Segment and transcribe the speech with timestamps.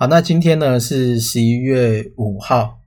[0.00, 2.80] 好，那今天呢是十一月五号。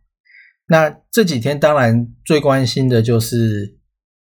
[0.66, 3.78] 那这几天当然最关心的就是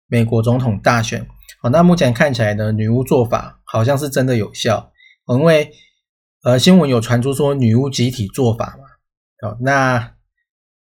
[0.06, 1.28] 美国总统大选。
[1.60, 4.90] 好，那目前看起来呢，女巫做法好像是真的有效。
[5.28, 5.70] 因为
[6.42, 8.84] 呃，新闻有传出说女巫集体做法嘛。
[9.46, 10.14] 好，那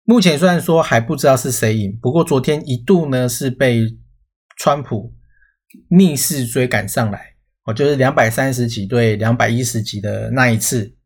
[0.04, 3.98] 目前虽然说还不知道是谁赢，不过昨天一度呢是被
[4.56, 5.12] 川普
[5.88, 7.34] 逆势追赶上来。
[7.64, 10.96] 哦，就是两百三十几对两百一十几的那一次。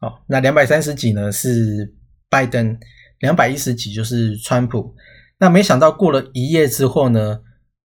[0.00, 1.92] 哦，那两百三十几呢是
[2.30, 2.78] 拜登，
[3.18, 4.94] 两百一十几就是川普。
[5.38, 7.40] 那没想到过了一夜之后呢，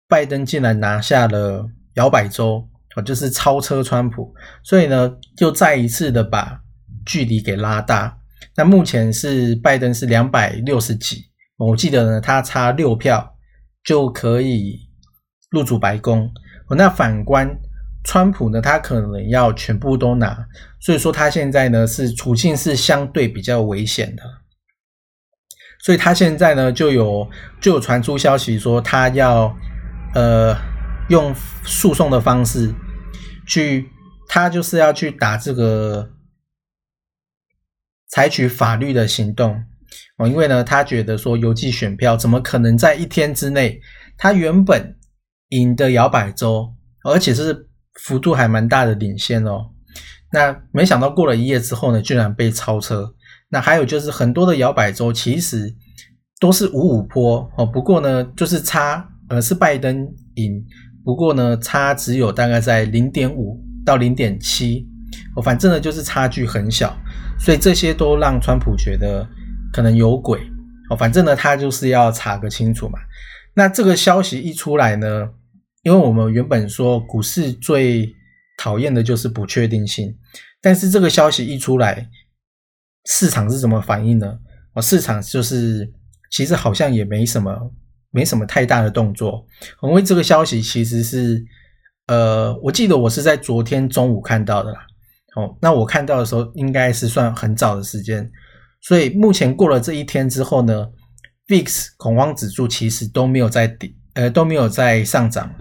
[0.06, 4.34] 拜登竟然拿下了摇摆州，哦，就是超车川普。
[4.62, 6.60] 所以呢，又再一次的把
[7.06, 8.18] 距离给拉大。
[8.54, 11.24] 那目前是拜登是两百六十几，
[11.56, 13.34] 我记得呢，他差六票
[13.82, 14.78] 就可以
[15.50, 16.30] 入主白宫。
[16.68, 17.48] 哦，那反观。
[18.04, 20.46] 川普呢，他可能要全部都拿，
[20.78, 24.22] 所以说他现在呢是处境是相对比较危险的，
[25.82, 27.26] 所以他现在呢就有
[27.62, 29.56] 就有传出消息说他要
[30.14, 30.54] 呃
[31.08, 32.74] 用诉讼的方式
[33.46, 33.88] 去，
[34.28, 36.10] 他就是要去打这个
[38.10, 39.64] 采取法律的行动
[40.18, 43.80] 哦，因为呢他觉得说邮寄选票怎么可能在一天之内，
[44.18, 44.94] 他原本
[45.48, 47.70] 赢的摇摆州，而且是。
[48.00, 49.70] 幅度还蛮大的领先哦，
[50.32, 53.14] 那没想到过了一夜之后呢，居然被超车。
[53.50, 55.72] 那还有就是很多的摇摆州其实
[56.40, 60.64] 都是五五坡哦，不过呢就是差呃是拜登赢，
[61.04, 64.84] 不过呢差只有大概在零点五到零点七
[65.36, 66.96] 哦，反正呢就是差距很小，
[67.38, 69.24] 所以这些都让川普觉得
[69.72, 70.40] 可能有鬼
[70.90, 72.98] 哦，反正呢他就是要查个清楚嘛。
[73.54, 75.28] 那这个消息一出来呢？
[75.84, 78.12] 因为我们原本说股市最
[78.58, 80.16] 讨厌的就是不确定性，
[80.60, 82.08] 但是这个消息一出来，
[83.04, 84.38] 市场是怎么反应呢？
[84.74, 85.92] 哦，市场就是
[86.30, 87.54] 其实好像也没什么，
[88.10, 89.46] 没什么太大的动作。
[89.82, 91.44] 因为这个消息其实是，
[92.06, 94.86] 呃，我记得我是在昨天中午看到的啦。
[95.36, 98.30] 哦，那我看到的时候应该是算很早的时间，
[98.80, 100.88] 所以目前过了这一天之后呢
[101.48, 105.54] ，VIX 恐慌指数其实都没有在跌，呃，都没有在上涨。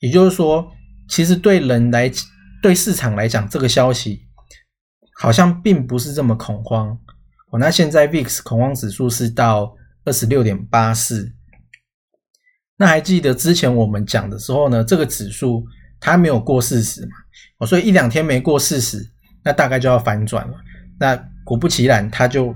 [0.00, 0.70] 也就是说，
[1.08, 2.10] 其实对人来，
[2.62, 4.22] 对市场来讲，这个消息
[5.20, 6.96] 好像并不是这么恐慌。
[7.50, 11.32] 哦，那现在 VIX 恐慌指数是到二十六点八四。
[12.76, 15.64] 那还记得之前我们讲的时候呢，这个指数
[15.98, 17.12] 它没有过四十嘛？
[17.58, 19.04] 哦，所以一两天没过四十，
[19.42, 20.54] 那大概就要反转了。
[21.00, 22.54] 那果不其然，它就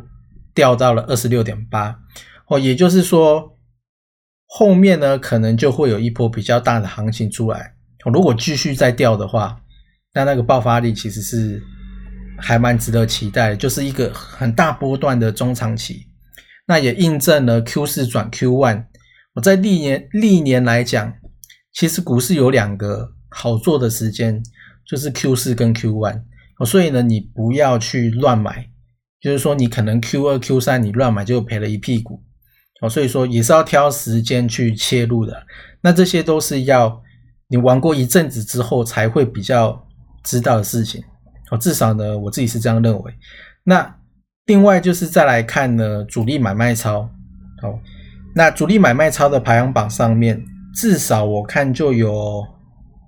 [0.54, 1.98] 掉到了二十六点八。
[2.46, 3.51] 哦，也就是说。
[4.54, 7.72] 后面呢，可能就会有一波比较大的行情出来。
[8.12, 9.58] 如果继续再掉的话，
[10.12, 11.62] 那那个爆发力其实是
[12.36, 16.06] 还蛮值得期待，就是一个很大波段的中长期。
[16.66, 18.84] 那也印证了 Q 四转 Q one。
[19.32, 21.14] 我在历年历年来讲，
[21.72, 24.42] 其实股市有两个好做的时间，
[24.84, 26.24] 就是 Q 四跟 Q one。
[26.66, 28.68] 所以呢，你不要去乱买，
[29.18, 32.22] 就是说你可能 Q 二 Q 三你乱买就赔了一屁股。
[32.82, 35.46] 哦，所以说也是要挑时间去切入的，
[35.80, 37.00] 那这些都是要
[37.48, 39.86] 你玩过一阵子之后才会比较
[40.24, 41.02] 知道的事情。
[41.50, 43.14] 哦，至少呢，我自己是这样认为。
[43.62, 43.96] 那
[44.46, 47.08] 另外就是再来看呢，主力买卖超。
[47.62, 47.78] 哦，
[48.34, 50.44] 那主力买卖超的排行榜上面，
[50.74, 52.44] 至少我看就有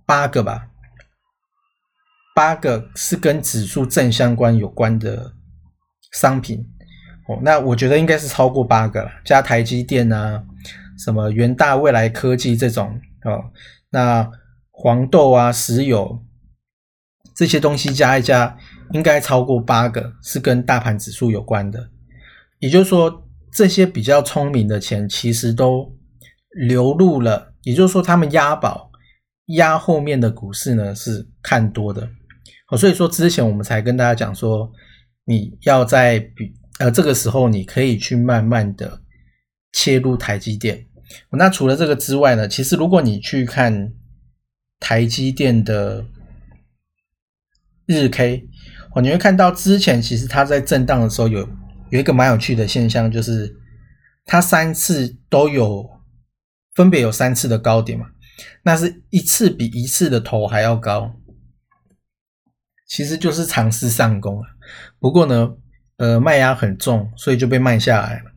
[0.06, 0.68] 八个吧，
[2.36, 5.32] 八个是跟指数正相关有关的
[6.12, 6.64] 商品。
[7.26, 10.42] 哦，那我觉得应该是超过八个了，加台积电啊，
[10.98, 13.50] 什么元大、未来科技这种哦，
[13.90, 14.30] 那
[14.70, 16.22] 黄豆啊、石油
[17.34, 18.56] 这些东西加一加，
[18.92, 21.90] 应该超过八个是跟大盘指数有关的。
[22.58, 25.96] 也就是说，这些比较聪明的钱，其实都
[26.50, 28.90] 流入了，也就是说他们押宝
[29.46, 32.08] 押后面的股市呢是看多的，
[32.70, 34.70] 哦，所以说之前我们才跟大家讲说，
[35.24, 39.00] 你要在比呃这个时候你可以去慢慢的
[39.72, 40.86] 切入台积电。
[41.30, 43.92] 那除了这个之外呢，其实如果你去看
[44.80, 46.04] 台积电的
[47.86, 48.48] 日 K，
[48.94, 51.48] 哦，你会看到之前其实它在震荡的时候有
[51.90, 53.54] 有一个蛮有趣的现象，就是
[54.24, 55.88] 它三次都有
[56.74, 58.06] 分别有三次的高点嘛。
[58.62, 61.14] 那是一次比一次的头还要高，
[62.88, 64.48] 其实就是尝试上攻啊。
[64.98, 65.54] 不过呢，
[65.96, 68.30] 呃，卖压很重，所以就被卖下来了。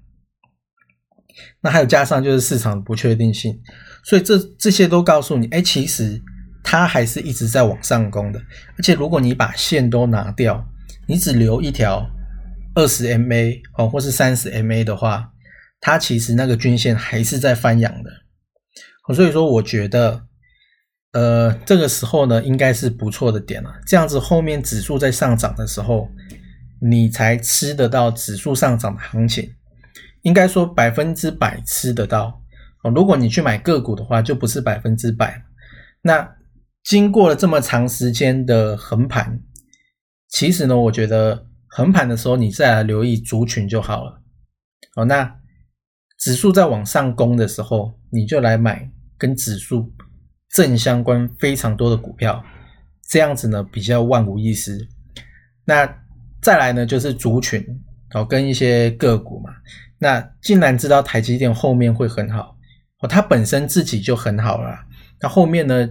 [1.61, 3.59] 那还有加上就是市场不确定性，
[4.03, 6.21] 所以这这些都告诉你，哎，其实
[6.63, 8.39] 它还是一直在往上攻的。
[8.77, 10.67] 而且如果你把线都拿掉，
[11.07, 12.07] 你只留一条
[12.75, 15.31] 二十 MA 哦，或是三十 MA 的话，
[15.79, 18.11] 它其实那个均线还是在翻扬的。
[19.15, 20.25] 所以说，我觉得，
[21.13, 23.73] 呃，这个时候呢，应该是不错的点了。
[23.85, 26.09] 这样子，后面指数在上涨的时候，
[26.81, 29.53] 你才吃得到指数上涨的行情。
[30.21, 32.41] 应该说，百分之百吃得到。
[32.83, 35.43] 哦，如果你去买个股的话，就不是百分之百。
[36.01, 36.35] 那
[36.83, 39.41] 经过了这么长时间的横盘，
[40.29, 44.21] 其实呢，我觉得横盘的时候，你再来留意族群就好了。
[44.95, 45.39] 哦，那
[46.19, 48.91] 指数在往上攻的时候，你就来买。
[49.19, 49.91] 跟指数
[50.51, 52.45] 正相关非常多的股票，
[53.09, 54.87] 这样子呢比较万无一失。
[55.65, 55.91] 那
[56.47, 57.61] 再来呢就是族群
[58.13, 59.49] 哦，跟一些个股嘛。
[59.97, 62.55] 那既然知道台积电后面会很好
[63.01, 64.79] 哦，它本身自己就很好了。
[65.19, 65.89] 那后面呢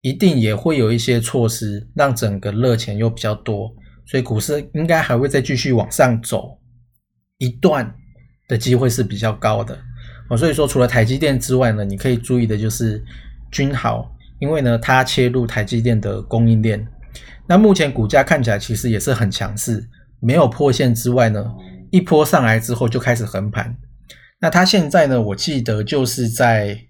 [0.00, 3.72] 一定也会有一些措施，让整个热钱又比较多，
[4.04, 6.58] 所以股市应该还会再继续往上走
[7.38, 7.94] 一段
[8.48, 9.78] 的机会是比较高的。
[10.30, 13.00] 哦，所以说除了台积电之外呢，你可以注意的就是
[13.52, 16.84] 君豪，因为呢它切入台积电的供应链，
[17.46, 19.88] 那目前股价看起来其实也是很强势，
[20.20, 21.54] 没有破线之外呢，
[21.90, 23.76] 一波上来之后就开始横盘。
[24.40, 26.86] 那它现在呢，我记得就是在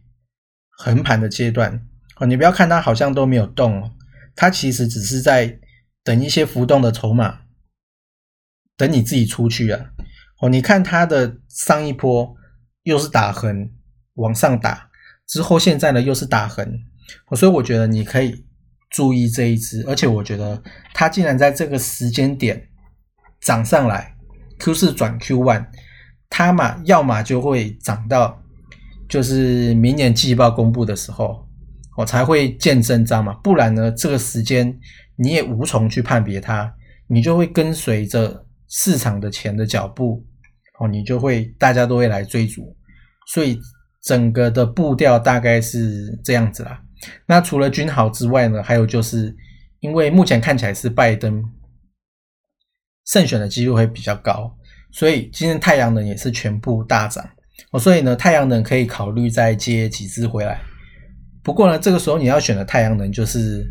[0.79, 1.87] 横盘的阶段
[2.17, 3.93] 哦，你不要看它好像都没有动，
[4.35, 5.59] 它其实只是在
[6.03, 7.41] 等一些浮动的筹码，
[8.77, 9.87] 等你自己出去啊。
[10.41, 12.37] 哦，你看它的上一波。
[12.85, 13.71] 又是打横
[14.17, 14.91] 往上打，
[15.27, 16.71] 之后现在呢又是打横，
[17.35, 18.45] 所以我觉得你可以
[18.95, 20.63] 注意这一只，而且我觉得
[20.93, 22.69] 它竟然在这个时间点
[23.41, 24.15] 涨上来
[24.61, 25.67] ，Q 四转 Q one，
[26.31, 28.41] 它嘛要么就会涨到
[29.09, 31.45] 就是明年季报公布的时候，
[31.97, 34.79] 我才会见真章嘛，不然呢这个时间
[35.17, 36.73] 你也无从去判别它，
[37.09, 40.25] 你就会跟随着市场的钱的脚步。
[40.81, 42.77] 哦，你就会大家都会来追逐，
[43.33, 43.57] 所以
[44.03, 46.81] 整个的步调大概是这样子啦。
[47.27, 49.35] 那除了君豪之外呢，还有就是
[49.81, 51.45] 因为目前看起来是拜登
[53.07, 54.57] 胜选的几率会比较高，
[54.91, 57.29] 所以今天太阳能也是全部大涨。
[57.71, 60.61] 哦，所以呢，太阳能可以考虑再接几只回来。
[61.43, 63.67] 不过呢，这个时候你要选的太阳能就是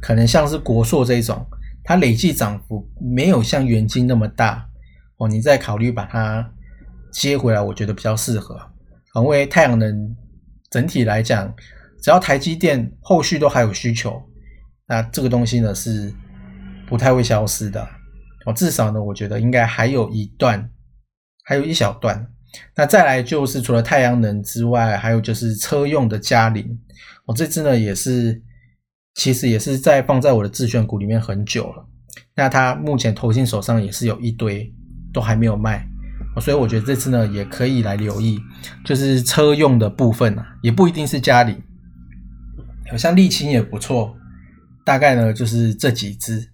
[0.00, 1.44] 可能像是国硕这一种，
[1.82, 4.68] 它累计涨幅没有像元金那么大。
[5.16, 6.52] 哦，你再考虑把它
[7.12, 8.60] 接回来，我觉得比较适合。
[9.14, 10.16] 因为太阳能
[10.70, 11.54] 整体来讲，
[12.02, 14.20] 只要台积电后续都还有需求，
[14.86, 16.12] 那这个东西呢是
[16.86, 17.82] 不太会消失的。
[18.44, 20.68] 哦，至少呢，我觉得应该还有一段，
[21.44, 22.26] 还有一小段。
[22.76, 26.78] 那再来就是除了太阳能之外，还有就是车用的嘉陵。
[27.24, 28.42] 我这支呢也是，
[29.14, 31.86] 其实也是在放在我的自选股里面很久了。
[32.34, 34.70] 那它目前投信手上也是有一堆。
[35.14, 35.86] 都还没有卖，
[36.40, 38.40] 所以我觉得这次呢也可以来留意，
[38.82, 41.62] 就是车用的部分啊，也不一定是嘉陵，
[42.92, 44.14] 好像沥青也不错，
[44.84, 46.46] 大概呢就是这几支。